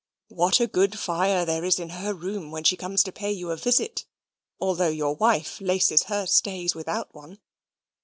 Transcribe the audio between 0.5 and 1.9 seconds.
a good fire there is in